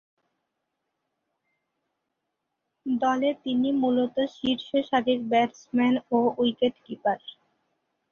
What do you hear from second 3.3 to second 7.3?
তিনি মূলতঃ শীর্ষসারির ব্যাটসম্যান ও উইকেট-কিপার।